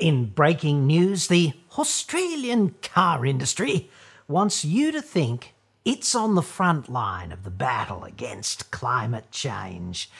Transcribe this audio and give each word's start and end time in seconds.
In 0.00 0.30
breaking 0.30 0.86
news, 0.86 1.26
the 1.26 1.52
Australian 1.76 2.74
car 2.80 3.26
industry 3.26 3.90
wants 4.26 4.64
you 4.64 4.92
to 4.92 5.02
think 5.02 5.52
it's 5.84 6.14
on 6.14 6.34
the 6.34 6.42
front 6.42 6.88
line 6.88 7.30
of 7.30 7.44
the 7.44 7.50
battle 7.50 8.04
against 8.04 8.70
climate 8.70 9.30
change. 9.30 10.10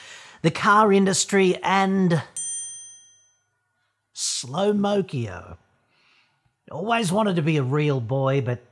The 0.43 0.51
car 0.51 0.93
industry 0.93 1.57
and 1.63 2.21
Slowmokio. 4.13 5.57
Always 6.69 7.11
wanted 7.11 7.35
to 7.37 7.41
be 7.41 7.57
a 7.57 7.63
real 7.63 7.99
boy, 7.99 8.41
but 8.41 8.63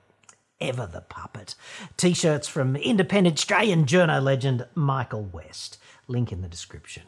ever 0.62 0.86
the 0.86 1.02
puppet. 1.02 1.56
T 1.98 2.14
shirts 2.14 2.48
from 2.48 2.76
independent 2.76 3.40
Australian 3.40 3.86
journo 3.86 4.22
legend 4.22 4.68
Michael 4.76 5.24
West. 5.24 5.80
Link 6.08 6.32
in 6.32 6.44
the 6.44 6.48
description. 6.48 7.04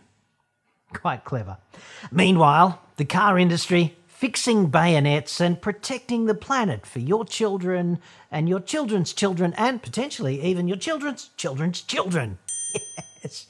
Quite 0.94 1.24
clever. 1.24 1.58
Meanwhile, 2.12 2.82
the 2.98 3.06
car 3.06 3.40
industry 3.40 3.96
fixing 4.08 4.68
bayonets 4.68 5.42
and 5.42 5.60
protecting 5.60 6.26
the 6.28 6.36
planet 6.36 6.86
for 6.86 7.00
your 7.00 7.26
children 7.26 8.00
and 8.30 8.48
your 8.48 8.60
children's 8.60 9.14
children 9.14 9.52
and 9.58 9.82
potentially 9.82 10.40
even 10.42 10.68
your 10.68 10.78
children's 10.78 11.30
children's 11.38 11.82
children. 11.82 12.38
Yes. 13.24 13.46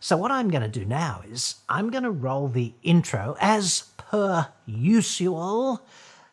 So, 0.00 0.16
what 0.16 0.32
I'm 0.32 0.50
going 0.50 0.62
to 0.62 0.68
do 0.68 0.84
now 0.84 1.22
is 1.30 1.56
I'm 1.68 1.90
going 1.90 2.02
to 2.02 2.10
roll 2.10 2.48
the 2.48 2.72
intro 2.82 3.36
as 3.40 3.84
per 3.96 4.48
usual. 4.66 5.86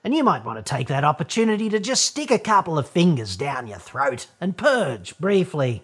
And 0.04 0.16
you 0.16 0.24
might 0.24 0.44
want 0.44 0.58
to 0.58 0.68
take 0.68 0.88
that 0.88 1.04
opportunity 1.04 1.70
to 1.70 1.80
just 1.80 2.04
stick 2.06 2.32
a 2.32 2.40
couple 2.40 2.80
of 2.80 2.90
fingers 2.90 3.38
down 3.38 3.68
your 3.68 3.78
throat 3.78 4.26
and 4.40 4.58
purge 4.58 5.16
briefly, 5.20 5.84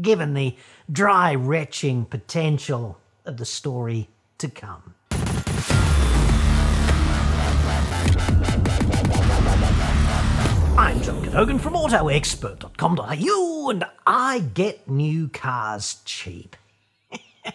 given 0.00 0.34
the 0.34 0.54
dry 0.92 1.34
retching 1.34 2.04
potential 2.04 3.00
of 3.24 3.36
the 3.38 3.44
story 3.44 4.08
to 4.38 4.48
come. 4.48 4.94
I'm 10.76 11.00
John 11.02 11.22
Cadogan 11.24 11.58
from 11.58 11.74
AutoExpert.com.au 11.74 13.70
and 13.70 13.84
I 14.06 14.40
get 14.40 14.88
new 14.88 15.28
cars 15.28 16.02
cheap. 16.04 16.56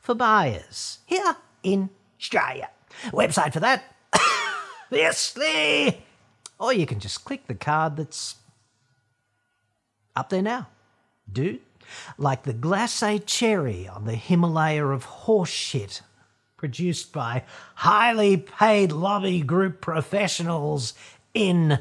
for 0.00 0.14
buyers 0.14 0.98
here 1.06 1.36
in 1.62 1.90
Australia. 2.18 2.70
Website 3.08 3.52
for 3.52 3.60
that, 3.60 3.84
obviously. 4.90 6.02
Or 6.58 6.72
you 6.72 6.86
can 6.86 6.98
just 7.00 7.24
click 7.24 7.46
the 7.46 7.54
card 7.54 7.98
that's 7.98 8.36
up 10.16 10.30
there 10.30 10.42
now. 10.42 10.68
Dude, 11.30 11.60
like 12.18 12.42
the 12.44 12.54
glacé 12.54 13.22
cherry 13.24 13.88
on 13.88 14.04
the 14.04 14.14
Himalaya 14.14 14.86
of 14.86 15.04
horse 15.04 15.50
shit 15.50 16.02
produced 16.56 17.12
by 17.12 17.44
highly 17.76 18.36
paid 18.36 18.92
lobby 18.92 19.40
group 19.42 19.80
professionals 19.80 20.94
in 21.34 21.78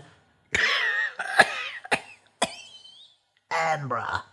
Canberra. 3.50 4.23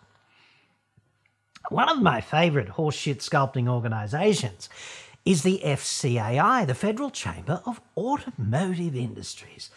One 1.70 1.88
of 1.88 2.02
my 2.02 2.20
favourite 2.20 2.68
horseshit 2.68 3.18
sculpting 3.18 3.68
organisations 3.68 4.68
is 5.24 5.42
the 5.42 5.60
FCAI, 5.64 6.66
the 6.66 6.74
Federal 6.74 7.10
Chamber 7.10 7.62
of 7.64 7.80
Automotive 7.96 8.96
Industries, 8.96 9.70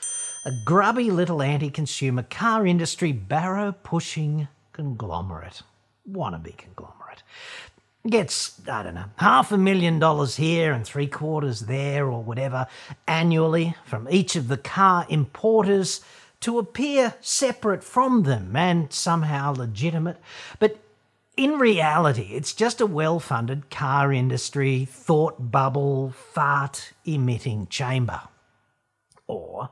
a 0.45 0.51
grubby 0.65 1.11
little 1.11 1.41
anti 1.41 1.69
consumer 1.69 2.23
car 2.23 2.65
industry 2.65 3.11
barrow 3.11 3.71
pushing 3.83 4.47
conglomerate. 4.73 5.61
Wannabe 6.09 6.57
conglomerate. 6.57 7.23
Gets, 8.07 8.61
I 8.69 8.83
don't 8.83 8.93
know, 8.93 9.05
half 9.17 9.51
a 9.51 9.57
million 9.57 9.97
dollars 9.97 10.35
here 10.35 10.71
and 10.71 10.85
three 10.85 11.07
quarters 11.07 11.61
there 11.61 12.05
or 12.05 12.21
whatever 12.21 12.67
annually 13.07 13.75
from 13.83 14.07
each 14.11 14.35
of 14.35 14.47
the 14.47 14.57
car 14.57 15.07
importers 15.09 16.01
to 16.41 16.59
appear 16.59 17.15
separate 17.21 17.83
from 17.83 18.23
them 18.23 18.55
and 18.55 18.93
somehow 18.93 19.53
legitimate. 19.53 20.17
But 20.59 20.77
in 21.35 21.57
reality, 21.57 22.29
it's 22.33 22.53
just 22.53 22.79
a 22.79 22.85
well 22.85 23.19
funded 23.19 23.71
car 23.71 24.13
industry, 24.13 24.85
thought 24.85 25.51
bubble, 25.51 26.11
fart 26.11 26.93
emitting 27.05 27.67
chamber. 27.67 28.21
Or, 29.27 29.71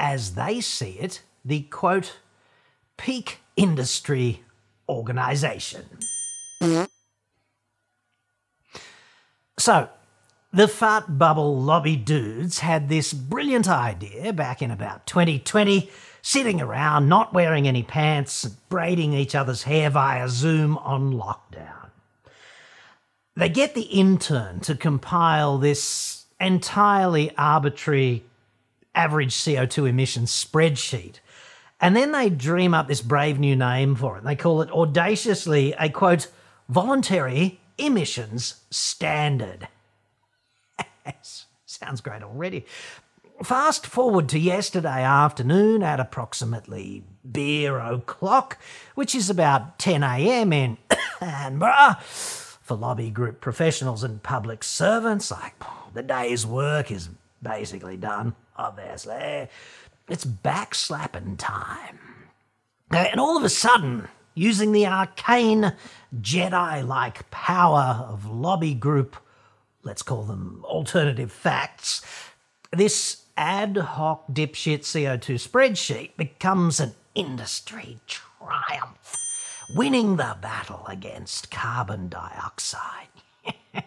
as 0.00 0.34
they 0.34 0.62
see 0.62 0.92
it, 0.92 1.20
the 1.44 1.62
quote, 1.62 2.16
peak 2.96 3.40
industry 3.56 4.42
organisation. 4.88 5.84
so, 9.58 9.88
the 10.52 10.68
fart 10.68 11.18
bubble 11.18 11.60
lobby 11.60 11.96
dudes 11.96 12.60
had 12.60 12.88
this 12.88 13.12
brilliant 13.12 13.68
idea 13.68 14.32
back 14.32 14.62
in 14.62 14.70
about 14.70 15.06
2020 15.06 15.90
sitting 16.22 16.60
around, 16.60 17.08
not 17.08 17.32
wearing 17.32 17.68
any 17.68 17.82
pants, 17.82 18.44
braiding 18.44 19.12
each 19.12 19.34
other's 19.34 19.62
hair 19.62 19.90
via 19.90 20.28
Zoom 20.28 20.76
on 20.78 21.12
lockdown. 21.12 21.90
They 23.36 23.48
get 23.48 23.74
the 23.74 23.82
intern 23.82 24.60
to 24.60 24.74
compile 24.74 25.58
this 25.58 26.24
entirely 26.40 27.30
arbitrary 27.36 28.24
average 28.94 29.34
CO2 29.34 29.88
emissions 29.88 30.32
spreadsheet. 30.32 31.20
And 31.80 31.94
then 31.94 32.12
they 32.12 32.30
dream 32.30 32.72
up 32.74 32.88
this 32.88 33.02
brave 33.02 33.38
new 33.38 33.54
name 33.54 33.94
for 33.94 34.18
it. 34.18 34.24
They 34.24 34.36
call 34.36 34.62
it 34.62 34.70
audaciously 34.70 35.74
a 35.78 35.88
quote, 35.90 36.28
voluntary 36.68 37.60
emissions 37.78 38.62
standard. 38.70 39.68
Sounds 41.66 42.00
great 42.00 42.22
already. 42.22 42.64
Fast 43.42 43.86
forward 43.86 44.30
to 44.30 44.38
yesterday 44.38 45.02
afternoon 45.02 45.82
at 45.82 46.00
approximately 46.00 47.04
beer 47.30 47.78
o'clock, 47.78 48.58
which 48.94 49.14
is 49.14 49.28
about 49.28 49.78
10 49.78 50.02
a.m. 50.02 50.54
in 50.54 50.78
Canberra. 51.18 51.98
For 52.00 52.74
lobby 52.74 53.10
group 53.10 53.40
professionals 53.42 54.02
and 54.02 54.22
public 54.22 54.64
servants, 54.64 55.30
like 55.30 55.54
the 55.92 56.02
day's 56.02 56.46
work 56.46 56.90
is 56.90 57.10
basically 57.42 57.98
done, 57.98 58.34
obviously. 58.56 59.48
It's 60.08 60.24
backslapping 60.24 61.36
time. 61.38 61.98
And 62.90 63.18
all 63.18 63.36
of 63.36 63.42
a 63.42 63.48
sudden, 63.48 64.08
using 64.34 64.70
the 64.70 64.86
arcane 64.86 65.72
Jedi 66.20 66.86
like 66.86 67.28
power 67.30 68.06
of 68.08 68.30
lobby 68.30 68.74
group, 68.74 69.16
let's 69.82 70.02
call 70.02 70.22
them 70.22 70.64
alternative 70.64 71.32
facts, 71.32 72.02
this 72.70 73.24
ad 73.36 73.76
hoc 73.76 74.28
dipshit 74.28 74.80
CO2 74.80 75.34
spreadsheet 75.34 76.16
becomes 76.16 76.78
an 76.78 76.94
industry 77.14 77.98
triumph, 78.06 79.16
winning 79.74 80.16
the 80.16 80.36
battle 80.40 80.84
against 80.86 81.50
carbon 81.50 82.08
dioxide. 82.08 83.08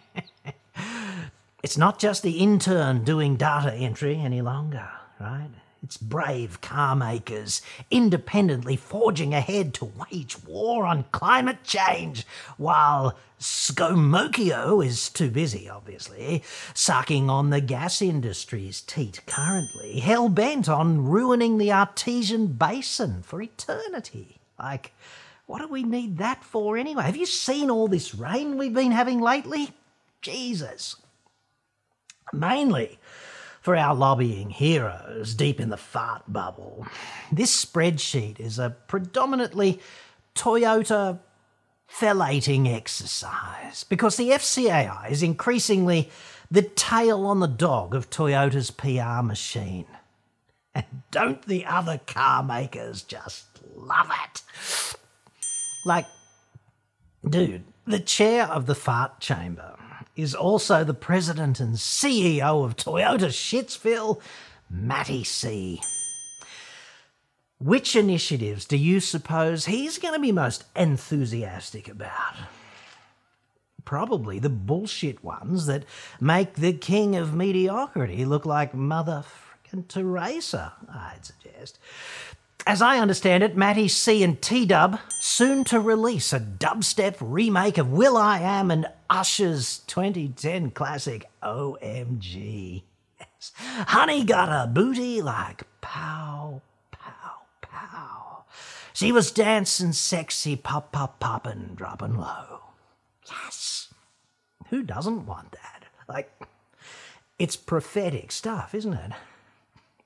it's 1.63 1.78
not 1.78 2.00
just 2.00 2.24
the 2.24 2.40
intern 2.40 3.06
doing 3.06 3.38
data 3.38 3.74
entry 3.74 4.18
any 4.18 4.41
longer, 4.41 4.90
right? 5.19 5.50
It's 5.81 5.97
brave 5.97 6.59
car 6.62 6.95
makers 6.95 7.62
independently 7.90 8.75
forging 8.75 9.34
ahead 9.34 9.73
to 9.75 9.85
wage 9.85 10.44
war 10.44 10.85
on 10.85 11.06
climate 11.12 11.63
change, 11.63 12.25
while 12.57 13.17
Slowmokio 13.40 14.85
is 14.85 15.07
too 15.07 15.31
busy, 15.31 15.69
obviously, 15.69 16.44
sucking 16.73 17.29
on 17.29 17.50
the 17.50 17.62
gas 17.62 18.01
industry's 18.01 18.81
teat 18.81 19.22
currently, 19.25 20.01
hell 20.01 20.28
bent 20.28 20.67
on 20.67 21.06
ruining 21.06 21.57
the 21.57 21.72
artesian 21.72 22.47
basin 22.47 23.23
for 23.23 23.41
eternity. 23.41 24.40
Like, 24.59 24.91
what 25.46 25.59
do 25.59 25.69
we 25.69 25.84
need 25.84 26.17
that 26.17 26.44
for 26.44 26.78
anyway? 26.78 27.03
Have 27.03 27.16
you 27.16 27.25
seen 27.25 27.69
all 27.69 27.88
this 27.88 28.13
rain 28.13 28.57
we've 28.57 28.73
been 28.73 28.91
having 28.91 29.22
lately? 29.22 29.72
Jesus. 30.22 30.97
Mainly 32.34 33.00
for 33.61 33.76
our 33.76 33.94
lobbying 33.94 34.50
heroes 34.50 35.35
deep 35.35 35.59
in 35.59 35.70
the 35.70 35.78
fart 35.78 36.23
bubble. 36.28 36.88
This 37.32 37.66
spreadsheet 37.66 38.40
is 38.40 38.59
a 38.59 38.76
predominantly 38.88 39.79
Toyota 40.35 41.20
fellating 41.88 42.67
exercise 42.67 43.84
because 43.84 44.16
the 44.16 44.29
FCAI 44.29 45.11
is 45.11 45.23
increasingly 45.23 46.09
the 46.52 46.61
tail 46.61 47.26
on 47.26 47.40
the 47.40 47.47
dog 47.47 47.94
of 47.94 48.09
Toyota's 48.09 48.72
PR 48.72 49.23
machine. 49.23 49.85
And 50.73 50.85
don't 51.11 51.41
the 51.41 51.66
other 51.66 52.00
car 52.06 52.44
makers 52.44 53.02
just 53.02 53.46
love 53.76 54.11
it? 54.26 54.96
Like, 55.85 56.06
dude, 57.28 57.64
the 57.85 58.00
chair 58.00 58.46
of 58.46 58.66
the 58.66 58.76
fart 58.76 59.20
chamber 59.20 59.76
is 60.22 60.36
also 60.36 60.84
the 60.84 60.94
president 60.94 61.60
and 61.60 61.76
CEO 61.76 62.64
of 62.66 62.76
Toyota 62.76 63.30
Shitsville, 63.30 64.22
Matty 64.70 65.24
C. 65.24 65.82
Which 67.60 67.96
initiatives 67.96 68.66
do 68.66 68.78
you 68.78 69.00
suppose 69.00 69.66
he's 69.66 69.98
going 69.98 70.14
to 70.14 70.20
be 70.20 70.32
most 70.32 70.64
enthusiastic 70.76 71.88
about? 71.88 72.36
probably 73.90 74.38
the 74.38 74.50
bullshit 74.50 75.24
ones 75.24 75.66
that 75.66 75.84
make 76.22 76.54
the 76.54 76.72
king 76.72 77.16
of 77.16 77.34
mediocrity 77.34 78.24
look 78.24 78.46
like 78.46 78.72
Mother 78.72 79.24
frickin' 79.26 79.88
Teresa, 79.88 80.74
I'd 80.88 81.26
suggest. 81.26 81.80
As 82.70 82.84
I 82.84 83.00
understand 83.00 83.42
it, 83.42 83.58
Matty 83.58 83.88
C 83.88 84.24
and 84.24 84.40
T 84.40 84.64
Dub 84.64 85.00
soon 85.20 85.64
to 85.64 85.80
release 85.80 86.32
a 86.32 86.40
dubstep 86.40 87.16
remake 87.20 87.80
of 87.80 87.92
will.i.am 87.92 88.70
and 88.70 88.86
Usher's 89.10 89.80
2010 89.88 90.70
classic 90.70 91.26
OMG. 91.42 92.84
Yes. 93.20 93.54
Honey 93.88 94.24
got 94.24 94.50
a 94.50 94.68
booty 94.68 95.20
like 95.20 95.64
pow, 95.82 96.62
pow, 96.92 97.38
pow. 97.62 98.44
She 98.94 99.12
was 99.12 99.32
dancing 99.32 99.94
sexy, 99.94 100.56
pop, 100.56 100.92
pop, 100.92 101.20
popping, 101.20 101.72
dropping 101.74 102.18
low. 102.18 102.60
Yes. 103.26 103.92
Who 104.68 104.84
doesn't 104.84 105.26
want 105.26 105.54
that? 105.54 105.86
Like, 106.08 106.32
it's 107.40 107.56
prophetic 107.56 108.32
stuff, 108.32 108.76
isn't 108.76 108.94
it? 108.94 109.14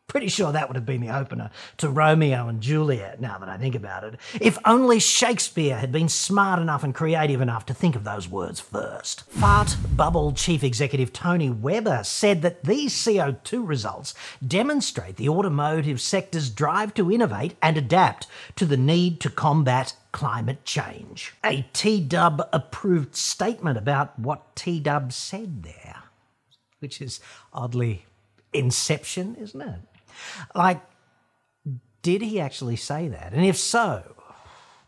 Pretty 0.08 0.28
sure 0.28 0.52
that 0.52 0.70
would 0.70 0.76
have 0.76 0.86
been 0.86 1.02
the 1.02 1.16
opener 1.16 1.50
to 1.78 1.90
Romeo 1.90 2.48
and 2.48 2.62
Juliet, 2.62 3.20
now 3.20 3.40
that 3.40 3.50
I 3.50 3.58
think 3.58 3.74
about 3.74 4.04
it. 4.04 4.20
If 4.40 4.60
only 4.64 5.00
Shakespeare 5.00 5.78
had 5.78 5.92
been 5.92 6.08
smart 6.08 6.62
enough 6.62 6.84
and 6.84 6.94
creative 6.94 7.42
enough 7.42 7.66
to 7.68 7.74
think 7.74 7.96
of 7.96 8.04
those 8.04 8.30
words 8.30 8.60
first. 8.60 9.24
Fart 9.32 9.76
Bubble 9.96 10.32
Chief 10.34 10.64
Executive 10.64 11.14
Tony 11.14 11.50
Weber 11.50 12.04
said 12.04 12.44
that 12.44 12.64
these 12.64 12.94
CO2 12.94 13.68
results 13.68 14.14
demonstrate 14.46 15.16
the 15.16 15.30
automotive 15.30 16.00
sector's 16.00 16.52
drive 16.52 16.94
to 16.94 17.12
innovate 17.12 17.56
and 17.60 17.76
adapt 17.76 18.28
to 18.58 18.68
the 18.68 18.78
need 18.78 19.20
to 19.22 19.32
combat 19.32 19.96
climate 20.12 20.64
change. 20.64 21.34
A 21.44 21.66
T 21.74 22.00
Dub 22.00 22.48
approved 22.54 23.16
statement 23.16 23.80
about 23.80 24.20
what 24.20 24.56
T 24.56 24.80
Dub 24.80 25.12
said 25.12 25.64
there, 25.64 26.04
which 26.80 27.02
is 27.02 27.20
oddly 27.52 28.06
inception, 28.54 29.36
isn't 29.40 29.60
it? 29.62 29.80
Like, 30.56 30.82
did 32.02 32.22
he 32.22 32.40
actually 32.40 32.76
say 32.76 33.08
that? 33.08 33.34
And 33.34 33.46
if 33.46 33.58
so, 33.58 34.16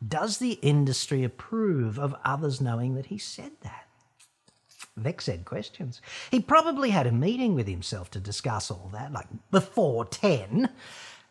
does 0.05 0.37
the 0.37 0.53
industry 0.61 1.23
approve 1.23 1.97
of 1.97 2.15
others 2.23 2.61
knowing 2.61 2.95
that 2.95 3.07
he 3.07 3.17
said 3.17 3.51
that? 3.61 3.87
Vexed 4.97 5.43
questions. 5.45 6.01
He 6.31 6.39
probably 6.39 6.89
had 6.89 7.07
a 7.07 7.11
meeting 7.11 7.53
with 7.53 7.67
himself 7.67 8.09
to 8.11 8.19
discuss 8.19 8.71
all 8.71 8.89
that, 8.93 9.11
like 9.11 9.27
before 9.51 10.05
10. 10.05 10.69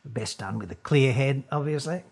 Best 0.04 0.38
done 0.38 0.58
with 0.58 0.70
a 0.70 0.76
clear 0.76 1.12
head, 1.12 1.44
obviously. 1.50 2.02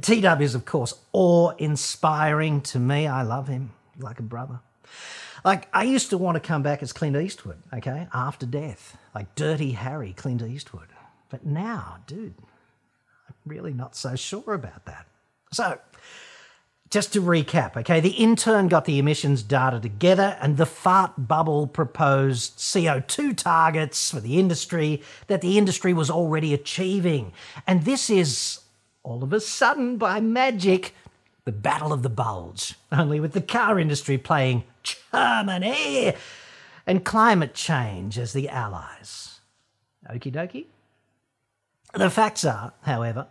T 0.00 0.20
Dub 0.20 0.40
is, 0.40 0.54
of 0.54 0.64
course, 0.64 0.94
awe 1.12 1.50
inspiring 1.58 2.62
to 2.62 2.78
me. 2.78 3.06
I 3.06 3.22
love 3.22 3.46
him 3.48 3.72
like 3.98 4.18
a 4.18 4.24
brother. 4.24 4.60
Like, 5.44 5.68
I 5.72 5.84
used 5.84 6.10
to 6.10 6.18
want 6.18 6.36
to 6.36 6.40
come 6.40 6.62
back 6.62 6.82
as 6.82 6.92
Clint 6.92 7.16
Eastwood, 7.16 7.58
okay, 7.72 8.06
after 8.12 8.46
death. 8.46 8.96
Like 9.14 9.34
Dirty 9.34 9.72
Harry 9.72 10.12
Clint 10.12 10.42
Eastwood. 10.42 10.88
But 11.32 11.46
now, 11.46 11.96
dude, 12.06 12.34
I'm 13.26 13.34
really 13.46 13.72
not 13.72 13.96
so 13.96 14.16
sure 14.16 14.52
about 14.52 14.84
that. 14.84 15.06
So, 15.50 15.78
just 16.90 17.14
to 17.14 17.22
recap, 17.22 17.74
okay, 17.74 18.00
the 18.00 18.10
intern 18.10 18.68
got 18.68 18.84
the 18.84 18.98
emissions 18.98 19.42
data 19.42 19.80
together 19.80 20.36
and 20.42 20.58
the 20.58 20.66
fart 20.66 21.26
bubble 21.26 21.66
proposed 21.66 22.58
CO2 22.58 23.34
targets 23.34 24.10
for 24.10 24.20
the 24.20 24.38
industry 24.38 25.02
that 25.28 25.40
the 25.40 25.56
industry 25.56 25.94
was 25.94 26.10
already 26.10 26.52
achieving. 26.52 27.32
And 27.66 27.86
this 27.86 28.10
is, 28.10 28.60
all 29.02 29.24
of 29.24 29.32
a 29.32 29.40
sudden, 29.40 29.96
by 29.96 30.20
magic, 30.20 30.94
the 31.46 31.52
Battle 31.52 31.94
of 31.94 32.02
the 32.02 32.10
Bulge, 32.10 32.74
only 32.92 33.20
with 33.20 33.32
the 33.32 33.40
car 33.40 33.80
industry 33.80 34.18
playing 34.18 34.64
Germany 34.82 36.12
and 36.86 37.06
climate 37.06 37.54
change 37.54 38.18
as 38.18 38.34
the 38.34 38.50
allies. 38.50 39.40
Okie 40.10 40.30
dokie? 40.30 40.66
The 41.92 42.08
facts 42.08 42.44
are, 42.44 42.72
however, 42.82 43.26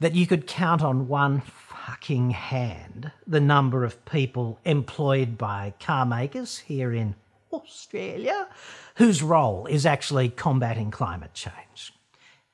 that 0.00 0.14
you 0.14 0.26
could 0.26 0.46
count 0.46 0.82
on 0.82 1.08
one 1.08 1.42
fucking 1.42 2.30
hand 2.30 3.12
the 3.26 3.40
number 3.40 3.84
of 3.84 4.04
people 4.06 4.58
employed 4.64 5.36
by 5.36 5.74
car 5.78 6.06
makers 6.06 6.58
here 6.58 6.92
in 6.92 7.14
Australia 7.52 8.48
whose 8.96 9.22
role 9.22 9.66
is 9.66 9.84
actually 9.84 10.30
combating 10.30 10.90
climate 10.90 11.34
change. 11.34 11.92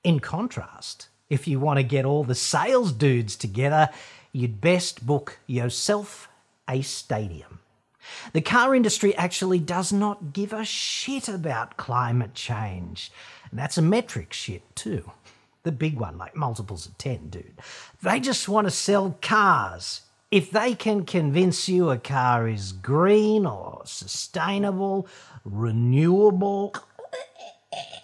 In 0.02 0.18
contrast, 0.18 1.08
if 1.30 1.46
you 1.46 1.60
want 1.60 1.78
to 1.78 1.84
get 1.84 2.04
all 2.04 2.24
the 2.24 2.34
sales 2.34 2.92
dudes 2.92 3.36
together, 3.36 3.90
you'd 4.32 4.60
best 4.60 5.06
book 5.06 5.38
yourself 5.46 6.28
a 6.68 6.82
stadium. 6.82 7.60
The 8.32 8.40
car 8.40 8.74
industry 8.74 9.14
actually 9.16 9.60
does 9.60 9.92
not 9.92 10.32
give 10.32 10.52
a 10.52 10.64
shit 10.64 11.28
about 11.28 11.76
climate 11.76 12.34
change. 12.34 13.12
That's 13.52 13.78
a 13.78 13.82
metric 13.82 14.32
shit 14.32 14.62
too. 14.74 15.10
The 15.62 15.72
big 15.72 15.98
one, 15.98 16.18
like 16.18 16.34
multiples 16.34 16.86
of 16.86 16.98
10, 16.98 17.28
dude. 17.28 17.60
They 18.02 18.18
just 18.18 18.48
want 18.48 18.66
to 18.66 18.70
sell 18.70 19.16
cars. 19.22 20.02
If 20.30 20.50
they 20.50 20.74
can 20.74 21.04
convince 21.04 21.68
you 21.68 21.90
a 21.90 21.98
car 21.98 22.48
is 22.48 22.72
green 22.72 23.44
or 23.46 23.82
sustainable, 23.84 25.06
renewable, 25.44 26.74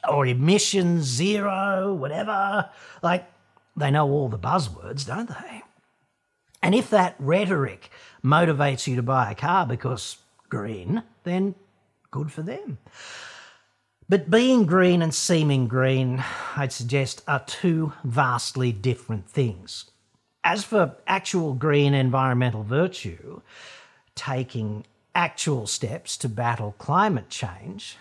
or 0.09 0.27
emission 0.27 1.03
zero, 1.03 1.95
whatever, 1.95 2.71
like 3.03 3.27
they 3.77 3.91
know 3.91 4.09
all 4.11 4.29
the 4.29 4.39
buzzwords, 4.39 5.07
don't 5.07 5.29
they? 5.29 5.63
And 6.63 6.75
if 6.75 6.91
that 6.91 7.15
rhetoric 7.19 7.91
motivates 8.23 8.87
you 8.87 8.97
to 8.97 9.03
buy 9.03 9.31
a 9.31 9.35
car 9.35 9.67
because 9.67 10.19
green, 10.49 11.03
then 11.25 11.55
good 12.11 12.31
for 12.31 12.43
them. 12.43 12.79
But 14.11 14.31
being 14.31 14.65
green 14.65 15.03
and 15.03 15.15
seeming 15.15 15.69
green, 15.69 16.25
I'd 16.57 16.73
suggest, 16.73 17.23
are 17.29 17.45
two 17.45 17.93
vastly 18.05 18.73
different 18.73 19.29
things. 19.29 19.91
As 20.43 20.65
for 20.65 20.97
actual 21.07 21.53
green 21.53 21.93
environmental 21.93 22.63
virtue, 22.63 23.43
taking 24.15 24.87
actual 25.15 25.67
steps 25.67 26.17
to 26.19 26.29
battle 26.31 26.75
climate 26.79 27.29
change, 27.29 27.99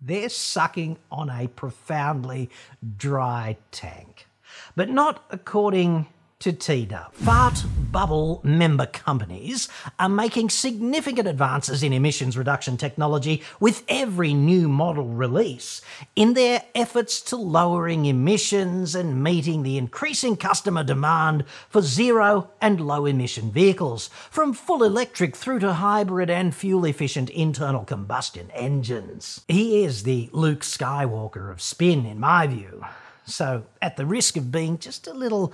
they're 0.00 0.30
sucking 0.30 0.96
on 1.12 1.28
a 1.28 1.48
profoundly 1.48 2.48
dry 2.96 3.58
tank. 3.70 4.28
But 4.76 4.88
not 4.88 5.24
according 5.28 6.06
to 6.40 6.52
T-Dub. 6.52 7.12
Fart 7.14 7.64
bubble 7.90 8.40
member 8.44 8.86
companies 8.86 9.68
are 9.98 10.08
making 10.08 10.50
significant 10.50 11.26
advances 11.26 11.82
in 11.82 11.92
emissions 11.92 12.36
reduction 12.36 12.76
technology 12.76 13.42
with 13.58 13.82
every 13.88 14.32
new 14.34 14.68
model 14.68 15.06
release 15.06 15.82
in 16.14 16.34
their 16.34 16.62
efforts 16.76 17.20
to 17.22 17.34
lowering 17.36 18.04
emissions 18.04 18.94
and 18.94 19.22
meeting 19.22 19.64
the 19.64 19.76
increasing 19.76 20.36
customer 20.36 20.84
demand 20.84 21.44
for 21.68 21.82
zero 21.82 22.50
and 22.60 22.80
low 22.80 23.04
emission 23.04 23.50
vehicles, 23.50 24.08
from 24.30 24.52
full 24.52 24.84
electric 24.84 25.34
through 25.34 25.58
to 25.58 25.72
hybrid 25.72 26.30
and 26.30 26.54
fuel 26.54 26.84
efficient 26.84 27.30
internal 27.30 27.84
combustion 27.84 28.48
engines. 28.52 29.44
He 29.48 29.82
is 29.82 30.04
the 30.04 30.30
Luke 30.32 30.60
Skywalker 30.60 31.50
of 31.50 31.60
spin, 31.60 32.06
in 32.06 32.20
my 32.20 32.46
view. 32.46 32.84
So, 33.26 33.64
at 33.82 33.96
the 33.96 34.06
risk 34.06 34.36
of 34.36 34.50
being 34.50 34.78
just 34.78 35.06
a 35.06 35.12
little 35.12 35.52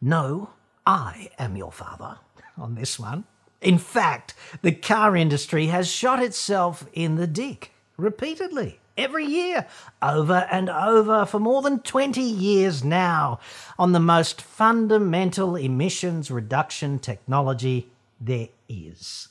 no, 0.00 0.50
I 0.86 1.30
am 1.38 1.56
your 1.56 1.72
father 1.72 2.18
on 2.58 2.74
this 2.74 2.98
one. 2.98 3.24
In 3.60 3.78
fact, 3.78 4.34
the 4.62 4.72
car 4.72 5.16
industry 5.16 5.66
has 5.66 5.90
shot 5.90 6.22
itself 6.22 6.86
in 6.92 7.16
the 7.16 7.26
dick 7.26 7.72
repeatedly, 7.96 8.78
every 8.96 9.26
year, 9.26 9.66
over 10.00 10.46
and 10.50 10.70
over 10.70 11.26
for 11.26 11.40
more 11.40 11.62
than 11.62 11.80
20 11.80 12.20
years 12.20 12.84
now, 12.84 13.40
on 13.78 13.92
the 13.92 14.00
most 14.00 14.40
fundamental 14.40 15.56
emissions 15.56 16.30
reduction 16.30 16.98
technology 17.00 17.90
there 18.20 18.48
is. 18.68 19.28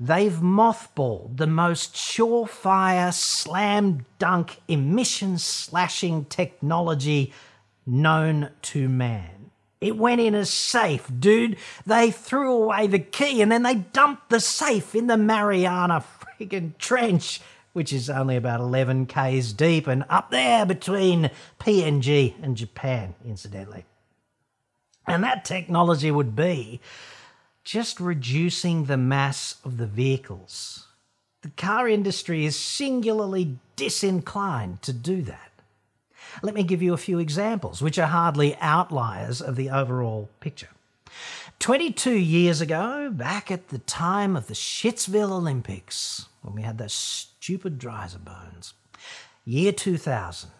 They've 0.00 0.32
mothballed 0.32 1.36
the 1.36 1.46
most 1.46 1.94
surefire 1.94 3.12
slam 3.12 4.06
dunk 4.18 4.60
emission 4.66 5.38
slashing 5.38 6.24
technology 6.24 7.32
known 7.86 8.50
to 8.62 8.88
man. 8.88 9.43
It 9.84 9.98
went 9.98 10.22
in 10.22 10.34
a 10.34 10.46
safe, 10.46 11.10
dude. 11.18 11.58
They 11.84 12.10
threw 12.10 12.52
away 12.54 12.86
the 12.86 12.98
key 12.98 13.42
and 13.42 13.52
then 13.52 13.64
they 13.64 13.74
dumped 13.74 14.30
the 14.30 14.40
safe 14.40 14.94
in 14.94 15.08
the 15.08 15.18
Mariana 15.18 16.02
friggin' 16.40 16.78
Trench, 16.78 17.42
which 17.74 17.92
is 17.92 18.08
only 18.08 18.36
about 18.36 18.60
11 18.60 19.04
k's 19.04 19.52
deep 19.52 19.86
and 19.86 20.06
up 20.08 20.30
there 20.30 20.64
between 20.64 21.30
PNG 21.60 22.32
and 22.42 22.56
Japan, 22.56 23.14
incidentally. 23.26 23.84
And 25.06 25.22
that 25.22 25.44
technology 25.44 26.10
would 26.10 26.34
be 26.34 26.80
just 27.62 28.00
reducing 28.00 28.86
the 28.86 28.96
mass 28.96 29.56
of 29.64 29.76
the 29.76 29.86
vehicles. 29.86 30.86
The 31.42 31.50
car 31.50 31.90
industry 31.90 32.46
is 32.46 32.58
singularly 32.58 33.58
disinclined 33.76 34.80
to 34.80 34.94
do 34.94 35.20
that. 35.22 35.50
Let 36.42 36.54
me 36.54 36.62
give 36.62 36.82
you 36.82 36.92
a 36.92 36.98
few 36.98 37.18
examples, 37.18 37.82
which 37.82 37.98
are 37.98 38.06
hardly 38.06 38.56
outliers 38.60 39.40
of 39.40 39.56
the 39.56 39.70
overall 39.70 40.28
picture. 40.40 40.68
22 41.60 42.12
years 42.12 42.60
ago, 42.60 43.10
back 43.10 43.50
at 43.50 43.68
the 43.68 43.78
time 43.78 44.36
of 44.36 44.48
the 44.48 44.54
Shitsville 44.54 45.30
Olympics, 45.30 46.26
when 46.42 46.54
we 46.54 46.62
had 46.62 46.78
those 46.78 46.92
stupid 46.92 47.78
Driza-Bones, 47.78 48.74
year 49.44 49.72
2000, 49.72 50.50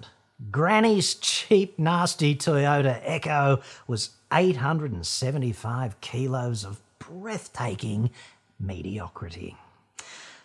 Granny's 0.50 1.14
cheap, 1.14 1.78
nasty 1.78 2.34
Toyota 2.34 3.00
Echo 3.02 3.60
was 3.86 4.10
875 4.32 6.00
kilos 6.00 6.64
of 6.64 6.80
breathtaking 6.98 8.10
mediocrity. 8.58 9.56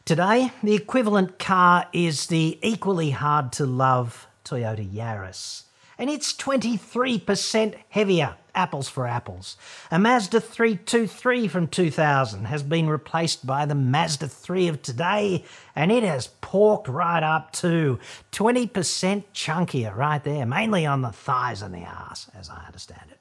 Today, 0.06 0.52
the 0.64 0.76
equivalent 0.76 1.40
car 1.40 1.88
is 1.94 2.28
the 2.28 2.58
equally 2.62 3.12
hard 3.12 3.52
to 3.54 3.66
love 3.66 4.28
Toyota 4.50 4.90
Yaris, 4.90 5.64
and 5.98 6.10
it's 6.10 6.34
23% 6.34 7.76
heavier, 7.90 8.36
apples 8.56 8.88
for 8.88 9.06
apples. 9.06 9.58
A 9.92 10.00
Mazda 10.00 10.40
323 10.40 11.50
from 11.50 11.68
2000 11.68 12.46
has 12.46 12.64
been 12.64 12.90
replaced 12.90 13.46
by 13.46 13.66
the 13.66 13.76
Mazda 13.76 14.28
3 14.28 14.70
of 14.70 14.82
today, 14.82 15.44
and 15.76 15.92
it 15.92 16.04
has 16.04 16.28
porked 16.42 16.88
right 16.88 17.22
up 17.22 17.52
to 17.54 18.00
20% 18.32 19.24
chunkier 19.34 19.96
right 19.96 20.24
there, 20.24 20.46
mainly 20.46 20.86
on 20.86 21.02
the 21.02 21.12
thighs 21.12 21.62
and 21.62 21.74
the 21.74 21.80
ass, 21.80 22.30
as 22.34 22.50
I 22.50 22.66
understand 22.66 23.12
it. 23.12 23.20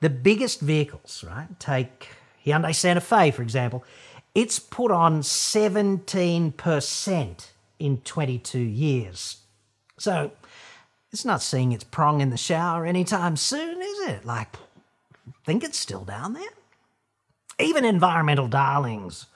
The 0.00 0.10
biggest 0.10 0.60
vehicles, 0.60 1.24
right? 1.26 1.48
Take 1.58 2.08
Hyundai 2.44 2.74
Santa 2.74 3.00
Fe, 3.00 3.30
for 3.30 3.40
example. 3.42 3.82
It's 4.34 4.58
put 4.58 4.90
on 4.90 5.22
17% 5.22 7.46
in 7.78 7.98
22 7.98 8.58
years. 8.58 9.36
So 9.98 10.32
it's 11.12 11.24
not 11.24 11.42
seeing 11.42 11.72
its 11.72 11.84
prong 11.84 12.20
in 12.20 12.30
the 12.30 12.36
shower 12.36 12.84
anytime 12.84 13.36
soon, 13.36 13.80
is 13.80 14.08
it? 14.08 14.24
Like, 14.24 14.56
think 15.44 15.64
it's 15.64 15.78
still 15.78 16.04
down 16.04 16.34
there? 16.34 16.42
Even 17.58 17.84
environmental 17.84 18.48
darlings 18.48 19.26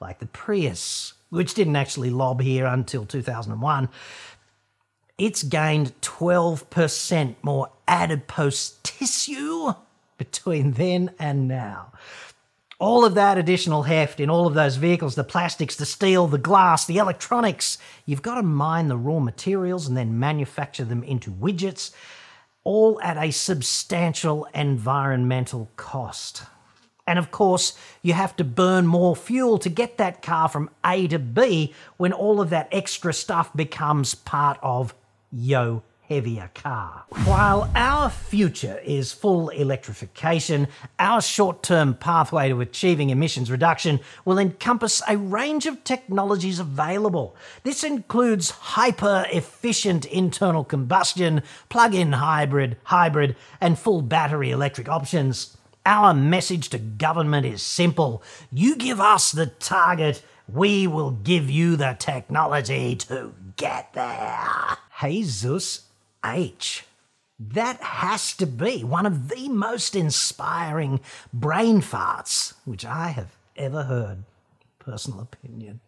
like 0.00 0.18
the 0.18 0.26
Prius, 0.26 1.14
which 1.30 1.54
didn't 1.54 1.76
actually 1.76 2.10
lob 2.10 2.40
here 2.40 2.66
until 2.66 3.04
2001, 3.04 3.88
it's 5.18 5.42
gained 5.42 5.98
12% 6.02 7.34
more 7.42 7.70
adipose 7.88 8.78
tissue 8.82 9.72
between 10.18 10.72
then 10.72 11.10
and 11.18 11.48
now. 11.48 11.92
All 12.78 13.06
of 13.06 13.14
that 13.14 13.38
additional 13.38 13.84
heft 13.84 14.20
in 14.20 14.28
all 14.28 14.46
of 14.46 14.52
those 14.52 14.76
vehicles 14.76 15.14
the 15.14 15.24
plastics, 15.24 15.76
the 15.76 15.86
steel, 15.86 16.26
the 16.26 16.36
glass, 16.36 16.84
the 16.84 16.98
electronics 16.98 17.78
you've 18.04 18.20
got 18.20 18.34
to 18.34 18.42
mine 18.42 18.88
the 18.88 18.98
raw 18.98 19.18
materials 19.18 19.88
and 19.88 19.96
then 19.96 20.18
manufacture 20.18 20.84
them 20.84 21.02
into 21.02 21.30
widgets, 21.30 21.92
all 22.64 23.00
at 23.00 23.16
a 23.16 23.30
substantial 23.30 24.46
environmental 24.54 25.70
cost. 25.76 26.42
And 27.06 27.18
of 27.18 27.30
course, 27.30 27.78
you 28.02 28.12
have 28.12 28.36
to 28.36 28.44
burn 28.44 28.86
more 28.86 29.16
fuel 29.16 29.58
to 29.58 29.70
get 29.70 29.96
that 29.96 30.20
car 30.20 30.48
from 30.48 30.68
A 30.84 31.06
to 31.08 31.18
B 31.18 31.72
when 31.96 32.12
all 32.12 32.42
of 32.42 32.50
that 32.50 32.68
extra 32.72 33.14
stuff 33.14 33.54
becomes 33.56 34.14
part 34.14 34.58
of 34.62 34.94
yo 35.32 35.82
heavier 36.08 36.50
car. 36.54 37.04
While 37.24 37.70
our 37.74 38.10
future 38.10 38.80
is 38.84 39.12
full 39.12 39.48
electrification, 39.48 40.68
our 40.98 41.20
short 41.20 41.62
term 41.62 41.94
pathway 41.94 42.48
to 42.48 42.60
achieving 42.60 43.10
emissions 43.10 43.50
reduction 43.50 44.00
will 44.24 44.38
encompass 44.38 45.02
a 45.08 45.16
range 45.16 45.66
of 45.66 45.82
technologies 45.84 46.58
available. 46.58 47.36
This 47.62 47.82
includes 47.82 48.50
hyper 48.50 49.26
efficient 49.32 50.04
internal 50.06 50.64
combustion, 50.64 51.42
plug 51.68 51.94
in 51.94 52.12
hybrid, 52.12 52.76
hybrid, 52.84 53.36
and 53.60 53.78
full 53.78 54.02
battery 54.02 54.50
electric 54.50 54.88
options. 54.88 55.56
Our 55.84 56.14
message 56.14 56.70
to 56.70 56.78
government 56.78 57.46
is 57.46 57.62
simple 57.62 58.22
you 58.50 58.76
give 58.76 59.00
us 59.00 59.32
the 59.32 59.46
target, 59.46 60.22
we 60.48 60.86
will 60.86 61.10
give 61.10 61.50
you 61.50 61.76
the 61.76 61.96
technology 61.98 62.96
to 62.96 63.34
get 63.56 63.92
there. 63.92 64.78
Jesus 65.00 65.85
H. 66.34 66.84
That 67.38 67.82
has 67.82 68.32
to 68.34 68.46
be 68.46 68.82
one 68.82 69.04
of 69.04 69.28
the 69.28 69.48
most 69.48 69.94
inspiring 69.94 71.00
brain 71.32 71.82
farts 71.82 72.54
which 72.64 72.84
I 72.84 73.08
have 73.08 73.36
ever 73.56 73.84
heard. 73.84 74.24
Personal 74.78 75.20
opinion. 75.20 75.80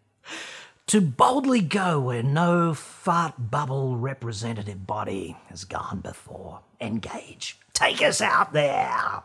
To 0.88 1.00
boldly 1.00 1.61
go 1.61 2.00
where 2.00 2.23
no 2.23 2.75
fart 2.75 3.50
bubble 3.50 3.97
representative 3.97 4.87
body 4.87 5.37
has 5.49 5.64
gone 5.64 6.00
before. 6.00 6.61
Engage. 6.80 7.59
Take 7.73 8.02
us 8.02 8.21
out 8.21 8.52
there. 8.52 9.23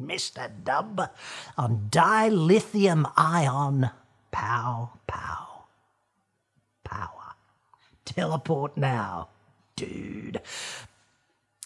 Mr. 0.00 0.50
Dub 0.64 1.10
on 1.58 1.88
dilithium 1.90 3.10
ion 3.16 3.90
pow 4.32 4.90
pow. 5.06 5.64
Power. 6.84 7.34
Teleport 8.04 8.76
now 8.76 9.28
dude. 9.80 10.40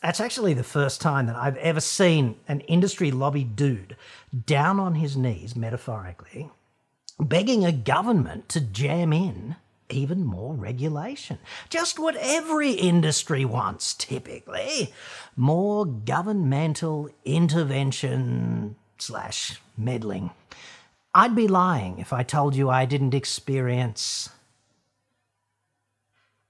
That's 0.02 0.20
actually 0.20 0.54
the 0.54 0.62
first 0.62 1.00
time 1.00 1.26
that 1.26 1.36
I've 1.36 1.56
ever 1.56 1.80
seen 1.80 2.36
an 2.46 2.60
industry 2.60 3.10
lobby 3.10 3.44
dude 3.44 3.96
down 4.46 4.78
on 4.78 4.96
his 4.96 5.16
knees, 5.16 5.56
metaphorically, 5.56 6.50
begging 7.18 7.64
a 7.64 7.72
government 7.72 8.48
to 8.50 8.60
jam 8.60 9.12
in 9.12 9.56
even 9.90 10.24
more 10.24 10.54
regulation. 10.54 11.38
Just 11.68 11.98
what 11.98 12.16
every 12.16 12.72
industry 12.72 13.44
wants, 13.44 13.94
typically. 13.94 14.92
More 15.36 15.86
governmental 15.86 17.10
intervention 17.24 18.76
slash 18.98 19.60
meddling. 19.76 20.30
I'd 21.14 21.36
be 21.36 21.48
lying 21.48 21.98
if 21.98 22.12
I 22.12 22.22
told 22.24 22.56
you 22.56 22.68
I 22.68 22.86
didn't 22.86 23.14
experience 23.14 24.30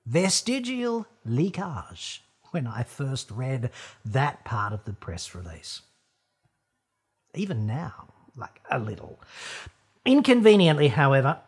vestigial 0.07 1.07
leakage 1.25 2.23
when 2.51 2.67
I 2.67 2.83
first 2.83 3.31
read 3.31 3.71
that 4.05 4.45
part 4.45 4.73
of 4.73 4.85
the 4.85 4.93
press 4.93 5.35
release. 5.35 5.83
Even 7.35 7.67
now, 7.67 8.07
like 8.37 8.61
a 8.71 8.79
little. 8.79 9.21
Inconveniently, 10.05 10.89
however, 10.89 11.39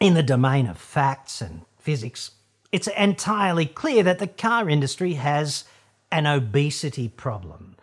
in 0.00 0.14
the 0.14 0.22
domain 0.22 0.66
of 0.66 0.78
facts 0.78 1.40
and 1.40 1.62
physics, 1.78 2.32
it's 2.72 2.88
entirely 2.88 3.66
clear 3.66 4.02
that 4.02 4.18
the 4.18 4.26
car 4.26 4.68
industry 4.68 5.14
has 5.14 5.64
an 6.10 6.26
obesity 6.26 7.08
problem. 7.08 7.76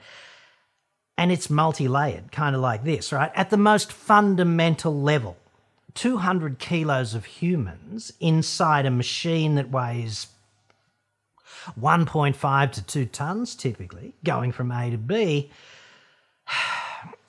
And 1.18 1.32
it's 1.32 1.50
multi 1.50 1.88
layered, 1.88 2.32
kind 2.32 2.56
of 2.56 2.62
like 2.62 2.84
this, 2.84 3.13
right? 3.13 3.32
At 3.34 3.50
the 3.50 3.58
most 3.58 3.92
fundamental 3.92 5.00
level, 5.01 5.38
200 5.95 6.59
kilos 6.59 7.13
of 7.15 7.25
humans 7.25 8.13
inside 8.19 8.85
a 8.85 8.91
machine 8.91 9.55
that 9.55 9.71
weighs 9.71 10.27
1.5 11.79 12.71
to 12.73 12.83
2 12.83 13.05
tons 13.07 13.55
typically, 13.55 14.13
going 14.23 14.51
from 14.51 14.71
A 14.71 14.91
to 14.91 14.97
B, 14.97 15.49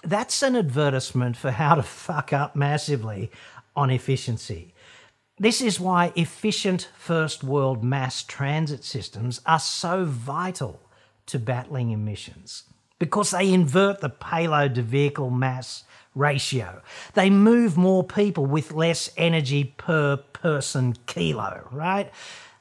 that's 0.03 0.43
an 0.43 0.57
advertisement 0.57 1.37
for 1.37 1.53
how 1.53 1.75
to 1.75 1.83
fuck 1.83 2.33
up 2.33 2.55
massively 2.55 3.31
on 3.75 3.91
efficiency. 3.91 4.75
This 5.39 5.61
is 5.61 5.79
why 5.79 6.13
efficient 6.17 6.89
first 6.97 7.45
world 7.45 7.85
mass 7.85 8.23
transit 8.23 8.85
systems 8.85 9.41
are 9.47 9.59
so 9.59 10.05
vital 10.05 10.81
to 11.27 11.39
battling 11.39 11.91
emissions 11.91 12.65
because 12.99 13.33
they 13.33 13.53
invert 13.53 14.01
the 14.01 14.09
payload 14.09 14.75
to 14.77 14.83
vehicle 14.83 15.31
mass 15.31 15.85
ratio. 16.17 16.83
They 17.15 17.31
move 17.31 17.77
more 17.77 18.03
people 18.03 18.47
with 18.47 18.73
less 18.73 19.11
energy 19.17 19.75
per 19.77 20.17
person 20.17 20.97
kilo, 21.07 21.69
right? 21.71 22.11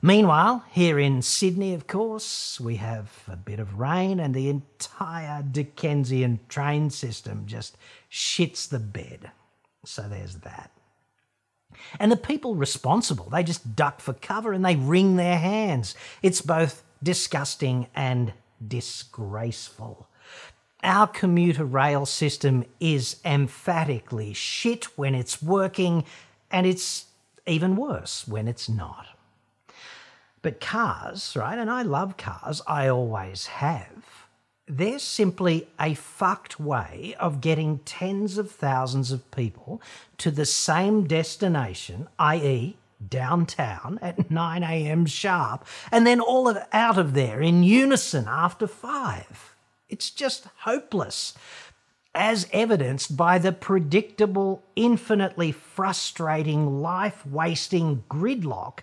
Meanwhile, 0.02 0.66
here 0.72 1.00
in 1.00 1.24
Sydney, 1.24 1.74
of 1.74 1.88
course, 1.88 2.60
we 2.60 2.76
have 2.76 3.24
a 3.28 3.36
bit 3.36 3.60
of 3.60 3.80
rain 3.80 4.20
and 4.20 4.36
the 4.36 4.50
entire 4.50 5.42
Dickensian 5.42 6.42
train 6.48 6.92
system 6.92 7.46
just 7.48 7.76
shits 8.12 8.70
the 8.70 8.78
bed. 8.78 9.32
So 9.84 10.04
there's 10.04 10.36
that. 10.36 10.70
And 12.00 12.12
the 12.12 12.18
people 12.18 12.56
responsible, 12.56 13.30
they 13.30 13.44
just 13.44 13.76
duck 13.76 14.00
for 14.00 14.14
cover 14.14 14.54
and 14.54 14.64
they 14.64 14.76
wring 14.76 15.16
their 15.16 15.38
hands. 15.38 15.96
It's 16.22 16.42
both 16.42 16.84
disgusting 17.02 17.88
and 17.96 18.34
disgraceful. 18.66 20.08
Our 20.84 21.08
commuter 21.08 21.66
rail 21.66 22.06
system 22.06 22.66
is 22.80 23.18
emphatically 23.26 24.34
shit 24.34 24.86
when 24.98 25.16
it's 25.16 25.42
working, 25.42 26.06
and 26.52 26.68
it's 26.68 27.06
even 27.48 27.76
worse 27.76 28.28
when 28.28 28.48
it's 28.48 28.70
not. 28.70 29.08
But 30.42 30.62
cars, 30.62 31.36
right, 31.36 31.58
and 31.58 31.72
I 31.72 31.82
love 31.82 32.18
cars, 32.18 32.62
I 32.68 32.88
always 32.88 33.48
have, 33.48 34.26
they're 34.68 35.00
simply 35.00 35.68
a 35.80 35.94
fucked 35.94 36.60
way 36.60 37.16
of 37.20 37.42
getting 37.42 37.80
tens 37.80 38.38
of 38.38 38.50
thousands 38.52 39.12
of 39.12 39.30
people 39.32 39.82
to 40.18 40.32
the 40.32 40.46
same 40.46 41.06
destination, 41.06 42.08
i.e., 42.18 42.76
downtown 43.08 44.00
at 44.02 44.32
9 44.32 44.64
a.m. 44.64 45.06
sharp, 45.06 45.66
and 45.92 46.08
then 46.08 46.20
all 46.20 46.48
of 46.48 46.58
out 46.74 46.98
of 46.98 47.14
there 47.14 47.42
in 47.42 47.62
unison 47.62 48.26
after 48.28 48.66
five. 48.66 49.55
It's 49.90 50.10
just 50.10 50.48
hopeless, 50.60 51.34
as 52.14 52.48
evidenced 52.52 53.16
by 53.16 53.38
the 53.38 53.52
predictable, 53.52 54.64
infinitely 54.76 55.52
frustrating, 55.52 56.82
life 56.82 57.26
wasting 57.26 58.04
gridlock 58.10 58.80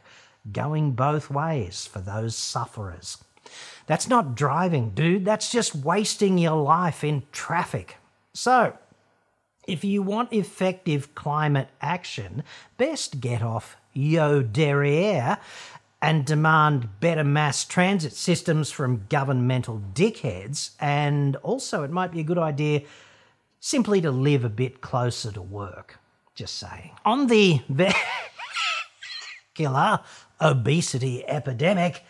going 0.50 0.92
both 0.92 1.30
ways 1.30 1.87
for 1.87 2.00
those 2.00 2.37
sufferers. 2.37 3.18
That's 3.87 4.09
not 4.09 4.35
driving, 4.35 4.90
dude. 4.90 5.25
That's 5.25 5.50
just 5.50 5.75
wasting 5.75 6.38
your 6.38 6.61
life 6.62 7.02
in 7.02 7.25
traffic. 7.32 7.97
So, 8.32 8.76
if 9.66 9.85
you 9.85 10.02
want 10.02 10.32
effective 10.32 11.14
climate 11.14 11.68
action, 11.80 12.42
best 12.76 13.21
get 13.21 13.42
off 13.42 13.76
yo 13.92 14.42
derriere 14.42 15.38
and 16.02 16.25
demand 16.25 16.88
better 16.99 17.23
mass 17.23 17.64
transit 17.64 18.12
systems 18.12 18.73
from 18.73 19.06
governmental 19.09 19.80
dickheads. 19.94 20.73
And 20.80 21.37
also, 21.37 21.85
it 21.85 21.92
might 21.92 22.11
be 22.11 22.21
a 22.21 22.25
good 22.25 22.38
idea 22.38 22.82
simply 23.61 24.00
to 24.00 24.11
live 24.11 24.44
a 24.44 24.49
bit 24.49 24.80
closer 24.80 25.30
to 25.30 25.40
work. 25.40 26.00
Just 26.35 26.59
saying. 26.59 26.90
On 27.04 27.28
the 27.28 27.61
killer 29.54 30.00
obesity 30.40 31.26
epidemic, 31.28 32.02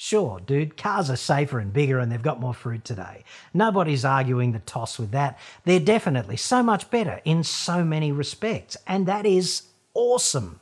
Sure, 0.00 0.38
dude, 0.38 0.76
cars 0.76 1.10
are 1.10 1.16
safer 1.16 1.58
and 1.58 1.72
bigger 1.72 1.98
and 1.98 2.12
they've 2.12 2.22
got 2.22 2.38
more 2.38 2.54
fruit 2.54 2.84
today. 2.84 3.24
Nobody's 3.52 4.04
arguing 4.04 4.52
the 4.52 4.60
toss 4.60 4.96
with 4.96 5.10
that. 5.10 5.40
They're 5.64 5.80
definitely 5.80 6.36
so 6.36 6.62
much 6.62 6.88
better 6.88 7.20
in 7.24 7.42
so 7.42 7.82
many 7.82 8.12
respects, 8.12 8.76
and 8.86 9.06
that 9.06 9.26
is 9.26 9.62
awesome. 9.94 10.60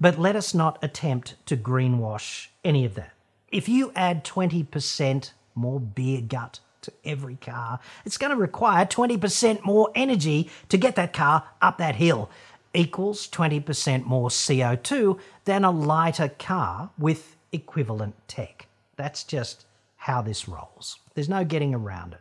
But 0.00 0.18
let 0.18 0.36
us 0.36 0.54
not 0.54 0.78
attempt 0.82 1.34
to 1.46 1.56
greenwash 1.56 2.48
any 2.64 2.84
of 2.84 2.94
that. 2.94 3.12
If 3.50 3.68
you 3.68 3.92
add 3.96 4.24
20% 4.24 5.32
more 5.54 5.80
beer 5.80 6.20
gut 6.20 6.60
to 6.82 6.92
every 7.04 7.36
car, 7.36 7.80
it's 8.04 8.16
going 8.16 8.30
to 8.30 8.36
require 8.36 8.86
20% 8.86 9.64
more 9.64 9.90
energy 9.94 10.50
to 10.68 10.76
get 10.76 10.94
that 10.96 11.12
car 11.12 11.44
up 11.60 11.78
that 11.78 11.96
hill, 11.96 12.30
equals 12.74 13.28
20% 13.28 14.04
more 14.04 14.28
CO2 14.28 15.18
than 15.46 15.64
a 15.64 15.70
lighter 15.70 16.28
car 16.28 16.90
with 16.98 17.36
equivalent 17.50 18.14
tech. 18.28 18.66
That's 18.96 19.24
just 19.24 19.64
how 19.96 20.22
this 20.22 20.48
rolls. 20.48 20.98
There's 21.14 21.28
no 21.28 21.44
getting 21.44 21.74
around 21.74 22.12
it. 22.12 22.20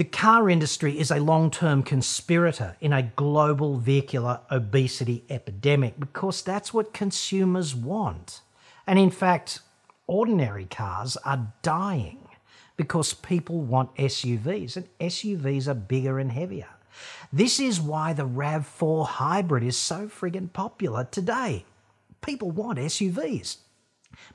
The 0.00 0.04
car 0.04 0.48
industry 0.48 0.98
is 0.98 1.10
a 1.10 1.20
long 1.20 1.50
term 1.50 1.82
conspirator 1.82 2.74
in 2.80 2.94
a 2.94 3.12
global 3.16 3.76
vehicular 3.76 4.40
obesity 4.50 5.24
epidemic 5.28 6.00
because 6.00 6.40
that's 6.40 6.72
what 6.72 6.94
consumers 6.94 7.74
want. 7.74 8.40
And 8.86 8.98
in 8.98 9.10
fact, 9.10 9.60
ordinary 10.06 10.64
cars 10.64 11.18
are 11.18 11.52
dying 11.60 12.26
because 12.78 13.12
people 13.12 13.60
want 13.60 13.94
SUVs, 13.96 14.74
and 14.74 14.88
SUVs 15.00 15.68
are 15.68 15.74
bigger 15.74 16.18
and 16.18 16.32
heavier. 16.32 16.70
This 17.30 17.60
is 17.60 17.78
why 17.78 18.14
the 18.14 18.26
RAV4 18.26 19.06
hybrid 19.06 19.62
is 19.62 19.76
so 19.76 20.08
friggin' 20.08 20.50
popular 20.54 21.04
today. 21.04 21.66
People 22.22 22.50
want 22.50 22.78
SUVs. 22.78 23.58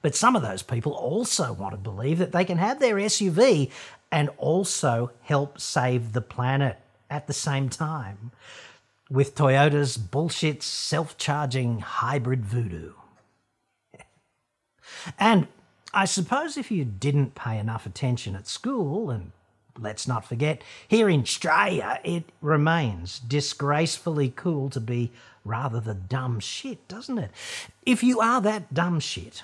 But 0.01 0.15
some 0.15 0.35
of 0.35 0.41
those 0.41 0.63
people 0.63 0.93
also 0.93 1.53
want 1.53 1.73
to 1.73 1.77
believe 1.77 2.19
that 2.19 2.31
they 2.31 2.45
can 2.45 2.57
have 2.57 2.79
their 2.79 2.95
SUV 2.95 3.71
and 4.11 4.29
also 4.37 5.11
help 5.21 5.59
save 5.59 6.13
the 6.13 6.21
planet 6.21 6.77
at 7.09 7.27
the 7.27 7.33
same 7.33 7.69
time 7.69 8.31
with 9.09 9.35
Toyota's 9.35 9.97
bullshit 9.97 10.63
self 10.63 11.17
charging 11.17 11.79
hybrid 11.79 12.45
voodoo. 12.45 12.93
And 15.19 15.47
I 15.93 16.05
suppose 16.05 16.57
if 16.57 16.71
you 16.71 16.83
didn't 16.83 17.35
pay 17.35 17.57
enough 17.57 17.85
attention 17.85 18.35
at 18.35 18.47
school, 18.47 19.09
and 19.09 19.31
let's 19.79 20.07
not 20.07 20.25
forget, 20.25 20.61
here 20.87 21.09
in 21.09 21.21
Australia, 21.21 21.99
it 22.03 22.25
remains 22.41 23.19
disgracefully 23.19 24.33
cool 24.35 24.69
to 24.71 24.79
be 24.79 25.11
rather 25.43 25.79
the 25.79 25.93
dumb 25.93 26.39
shit, 26.39 26.87
doesn't 26.87 27.17
it? 27.17 27.31
If 27.85 28.03
you 28.03 28.19
are 28.19 28.41
that 28.41 28.73
dumb 28.73 28.99
shit, 28.99 29.43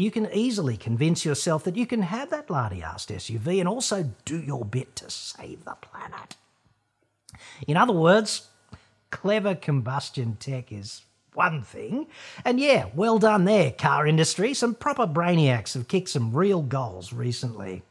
you 0.00 0.10
can 0.10 0.28
easily 0.32 0.76
convince 0.76 1.24
yourself 1.24 1.64
that 1.64 1.76
you 1.76 1.86
can 1.86 2.02
have 2.02 2.30
that 2.30 2.48
lardy-assed 2.48 3.14
SUV 3.14 3.58
and 3.60 3.68
also 3.68 4.10
do 4.24 4.40
your 4.40 4.64
bit 4.64 4.96
to 4.96 5.10
save 5.10 5.64
the 5.64 5.76
planet. 5.80 6.36
In 7.66 7.76
other 7.76 7.92
words, 7.92 8.48
clever 9.10 9.54
combustion 9.54 10.36
tech 10.36 10.72
is 10.72 11.02
one 11.34 11.62
thing. 11.62 12.06
And 12.44 12.58
yeah, 12.58 12.86
well 12.94 13.18
done 13.18 13.44
there, 13.44 13.72
car 13.72 14.06
industry. 14.06 14.54
Some 14.54 14.74
proper 14.74 15.06
brainiacs 15.06 15.74
have 15.74 15.88
kicked 15.88 16.10
some 16.10 16.32
real 16.32 16.62
goals 16.62 17.12
recently. 17.12 17.82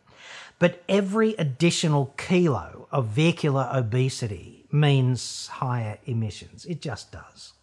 But 0.58 0.84
every 0.90 1.36
additional 1.36 2.14
kilo 2.18 2.88
of 2.92 3.08
vehicular 3.08 3.70
obesity 3.72 4.66
means 4.72 5.48
higher 5.48 5.98
emissions. 6.06 6.66
It 6.66 6.82
just 6.82 7.12
does. 7.12 7.54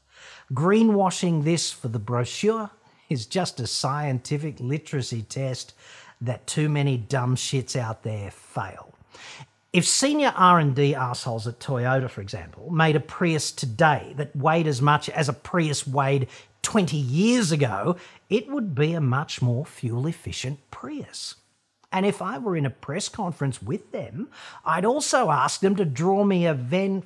Greenwashing 0.52 1.44
this 1.44 1.70
for 1.70 1.88
the 1.88 1.98
brochure 1.98 2.70
is 3.08 3.26
just 3.26 3.60
a 3.60 3.66
scientific 3.66 4.60
literacy 4.60 5.22
test 5.22 5.74
that 6.20 6.46
too 6.46 6.68
many 6.68 6.96
dumb 6.96 7.36
shits 7.36 7.76
out 7.76 8.02
there 8.02 8.30
fail. 8.30 8.94
If 9.72 9.86
senior 9.86 10.32
R&D 10.34 10.94
assholes 10.94 11.46
at 11.46 11.60
Toyota, 11.60 12.08
for 12.08 12.22
example, 12.22 12.70
made 12.70 12.96
a 12.96 13.00
Prius 13.00 13.52
today 13.52 14.14
that 14.16 14.34
weighed 14.34 14.66
as 14.66 14.80
much 14.80 15.10
as 15.10 15.28
a 15.28 15.34
Prius 15.34 15.86
weighed 15.86 16.28
20 16.62 16.96
years 16.96 17.52
ago, 17.52 17.96
it 18.30 18.48
would 18.48 18.74
be 18.74 18.94
a 18.94 19.00
much 19.00 19.42
more 19.42 19.66
fuel 19.66 20.06
efficient 20.06 20.58
Prius. 20.70 21.36
And 21.92 22.04
if 22.04 22.20
I 22.20 22.38
were 22.38 22.56
in 22.56 22.66
a 22.66 22.70
press 22.70 23.08
conference 23.08 23.62
with 23.62 23.92
them, 23.92 24.28
I'd 24.64 24.84
also 24.84 25.30
ask 25.30 25.60
them 25.60 25.76
to 25.76 25.84
draw 25.84 26.24
me 26.24 26.46
a 26.46 26.54
Venn 26.54 27.04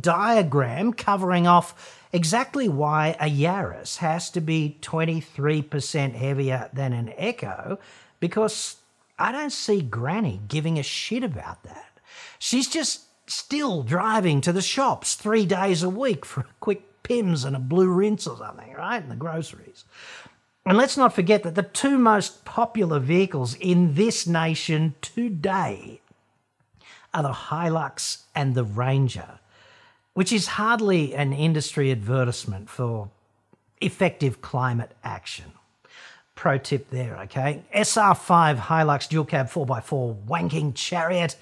diagram 0.00 0.92
covering 0.92 1.46
off 1.46 1.98
exactly 2.12 2.68
why 2.68 3.16
a 3.20 3.30
Yaris 3.30 3.98
has 3.98 4.30
to 4.30 4.40
be 4.40 4.78
23% 4.82 6.14
heavier 6.14 6.68
than 6.72 6.92
an 6.92 7.12
Echo, 7.16 7.78
because 8.18 8.76
I 9.18 9.32
don't 9.32 9.52
see 9.52 9.80
Granny 9.80 10.40
giving 10.48 10.78
a 10.78 10.82
shit 10.82 11.22
about 11.22 11.62
that. 11.64 12.00
She's 12.38 12.68
just 12.68 13.02
still 13.26 13.82
driving 13.82 14.40
to 14.40 14.52
the 14.52 14.62
shops 14.62 15.14
three 15.14 15.46
days 15.46 15.82
a 15.82 15.90
week 15.90 16.24
for 16.24 16.40
a 16.40 16.46
quick 16.60 16.82
Pimm's 17.02 17.44
and 17.44 17.56
a 17.56 17.60
blue 17.60 17.88
rinse 17.88 18.26
or 18.26 18.36
something, 18.36 18.72
right? 18.74 19.02
And 19.02 19.10
the 19.10 19.16
groceries. 19.16 19.84
And 20.64 20.76
let's 20.76 20.96
not 20.96 21.14
forget 21.14 21.42
that 21.42 21.54
the 21.54 21.62
two 21.62 21.98
most 21.98 22.44
popular 22.44 22.98
vehicles 22.98 23.54
in 23.54 23.94
this 23.94 24.26
nation 24.26 24.94
today 25.00 26.00
are 27.12 27.22
the 27.22 27.32
Hilux 27.32 28.24
and 28.34 28.54
the 28.54 28.64
Ranger 28.64 29.39
which 30.14 30.32
is 30.32 30.46
hardly 30.48 31.14
an 31.14 31.32
industry 31.32 31.90
advertisement 31.90 32.68
for 32.68 33.10
effective 33.80 34.40
climate 34.40 34.92
action. 35.04 35.52
Pro 36.34 36.58
tip 36.58 36.90
there, 36.90 37.16
okay? 37.18 37.62
SR5 37.74 38.56
Hilux 38.56 39.08
dual 39.08 39.24
cab 39.24 39.48
4x4 39.48 40.24
wanking 40.26 40.74
chariot, 40.74 41.36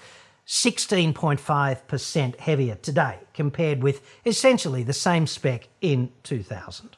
16.5% 0.47 2.35
heavier 2.37 2.75
today 2.75 3.19
compared 3.33 3.83
with 3.83 4.01
essentially 4.25 4.83
the 4.83 4.93
same 4.93 5.27
spec 5.27 5.67
in 5.79 6.11
2000. 6.23 6.97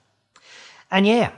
And 0.89 1.05
yeah, 1.05 1.31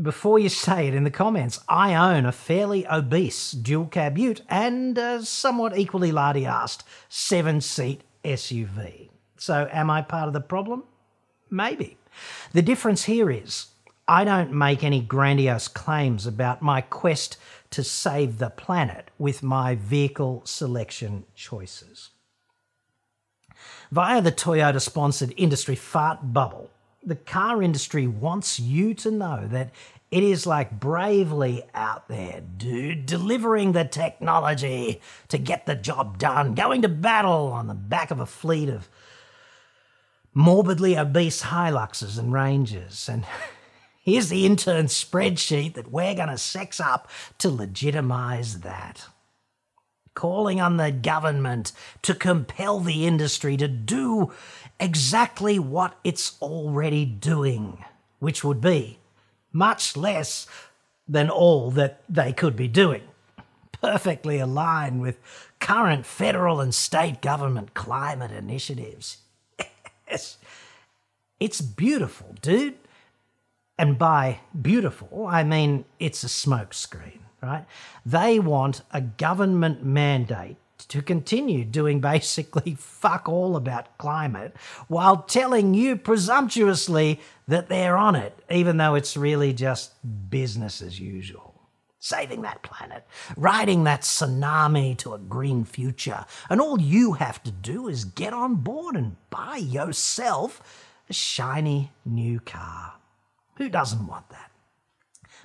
before 0.00 0.38
you 0.38 0.48
say 0.48 0.88
it 0.88 0.94
in 0.94 1.04
the 1.04 1.10
comments, 1.10 1.60
I 1.68 1.94
own 1.94 2.24
a 2.24 2.32
fairly 2.32 2.86
obese 2.86 3.52
dual 3.52 3.86
cab 3.86 4.16
ute 4.16 4.42
and 4.48 4.96
a 4.96 5.22
somewhat 5.24 5.76
equally 5.76 6.12
lardy 6.12 6.42
assed 6.42 6.82
seven 7.08 7.60
seat 7.60 8.02
SUV. 8.24 9.10
So, 9.40 9.66
am 9.72 9.88
I 9.88 10.02
part 10.02 10.26
of 10.26 10.34
the 10.34 10.40
problem? 10.42 10.84
Maybe. 11.50 11.96
The 12.52 12.60
difference 12.60 13.04
here 13.04 13.30
is 13.30 13.68
I 14.06 14.22
don't 14.22 14.52
make 14.52 14.84
any 14.84 15.00
grandiose 15.00 15.66
claims 15.66 16.26
about 16.26 16.60
my 16.60 16.82
quest 16.82 17.38
to 17.70 17.82
save 17.82 18.36
the 18.36 18.50
planet 18.50 19.10
with 19.18 19.42
my 19.42 19.76
vehicle 19.76 20.42
selection 20.44 21.24
choices. 21.34 22.10
Via 23.90 24.20
the 24.20 24.30
Toyota 24.30 24.78
sponsored 24.78 25.32
industry 25.38 25.74
fart 25.74 26.34
bubble, 26.34 26.68
the 27.02 27.16
car 27.16 27.62
industry 27.62 28.06
wants 28.06 28.60
you 28.60 28.92
to 28.92 29.10
know 29.10 29.48
that 29.48 29.70
it 30.10 30.22
is 30.22 30.46
like 30.46 30.78
bravely 30.78 31.62
out 31.72 32.08
there, 32.08 32.42
dude, 32.58 33.06
delivering 33.06 33.72
the 33.72 33.86
technology 33.86 35.00
to 35.28 35.38
get 35.38 35.64
the 35.64 35.76
job 35.76 36.18
done, 36.18 36.54
going 36.54 36.82
to 36.82 36.90
battle 36.90 37.48
on 37.52 37.68
the 37.68 37.74
back 37.74 38.10
of 38.10 38.20
a 38.20 38.26
fleet 38.26 38.68
of 38.68 38.90
morbidly 40.34 40.96
obese 40.96 41.42
Hiluxes 41.42 42.18
and 42.18 42.32
Rangers. 42.32 43.08
And 43.08 43.24
here's 44.02 44.28
the 44.28 44.46
intern 44.46 44.86
spreadsheet 44.86 45.74
that 45.74 45.90
we're 45.90 46.14
going 46.14 46.28
to 46.28 46.38
sex 46.38 46.80
up 46.80 47.08
to 47.38 47.48
legitimise 47.48 48.62
that. 48.62 49.06
Calling 50.14 50.60
on 50.60 50.76
the 50.76 50.90
government 50.90 51.72
to 52.02 52.14
compel 52.14 52.80
the 52.80 53.06
industry 53.06 53.56
to 53.56 53.68
do 53.68 54.32
exactly 54.78 55.58
what 55.58 55.96
it's 56.04 56.36
already 56.42 57.04
doing, 57.04 57.84
which 58.18 58.42
would 58.42 58.60
be 58.60 58.98
much 59.52 59.96
less 59.96 60.46
than 61.08 61.30
all 61.30 61.70
that 61.70 62.02
they 62.08 62.32
could 62.32 62.56
be 62.56 62.68
doing. 62.68 63.02
perfectly 63.80 64.38
aligned 64.38 65.00
with 65.00 65.18
current 65.58 66.04
federal 66.06 66.60
and 66.60 66.74
state 66.74 67.20
government 67.22 67.74
climate 67.74 68.30
initiatives. 68.30 69.18
Yes. 70.10 70.38
It's 71.38 71.60
beautiful, 71.60 72.34
dude. 72.42 72.74
And 73.78 73.96
by 73.96 74.40
beautiful, 74.60 75.26
I 75.26 75.42
mean 75.42 75.86
it's 75.98 76.22
a 76.22 76.26
smokescreen, 76.26 77.20
right? 77.42 77.64
They 78.04 78.38
want 78.38 78.82
a 78.92 79.00
government 79.00 79.82
mandate 79.82 80.58
to 80.88 81.00
continue 81.00 81.64
doing 81.64 82.00
basically 82.12 82.74
fuck 82.74 83.28
all 83.28 83.56
about 83.56 83.96
climate 83.96 84.54
while 84.88 85.22
telling 85.22 85.72
you 85.72 85.96
presumptuously 85.96 87.20
that 87.48 87.68
they're 87.68 87.96
on 87.96 88.16
it, 88.16 88.38
even 88.50 88.76
though 88.76 88.94
it's 88.94 89.16
really 89.16 89.54
just 89.54 89.92
business 90.30 90.82
as 90.82 91.00
usual. 91.00 91.49
Saving 92.02 92.42
that 92.42 92.62
planet, 92.62 93.06
riding 93.36 93.84
that 93.84 94.00
tsunami 94.00 94.96
to 94.98 95.12
a 95.12 95.18
green 95.18 95.64
future. 95.64 96.24
And 96.48 96.58
all 96.58 96.80
you 96.80 97.12
have 97.12 97.42
to 97.42 97.50
do 97.50 97.88
is 97.88 98.06
get 98.06 98.32
on 98.32 98.56
board 98.56 98.96
and 98.96 99.16
buy 99.28 99.58
yourself 99.58 100.62
a 101.10 101.12
shiny 101.12 101.92
new 102.06 102.40
car. 102.40 102.94
Who 103.56 103.68
doesn't 103.68 104.06
want 104.06 104.30
that? 104.30 104.50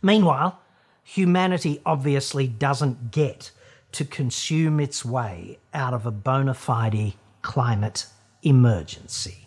Meanwhile, 0.01 0.61
humanity 1.03 1.81
obviously 1.85 2.47
doesn't 2.47 3.11
get 3.11 3.51
to 3.91 4.05
consume 4.05 4.79
its 4.79 5.03
way 5.03 5.59
out 5.73 5.93
of 5.93 6.05
a 6.05 6.11
bona 6.11 6.53
fide 6.53 7.13
climate 7.41 8.05
emergency. 8.43 9.44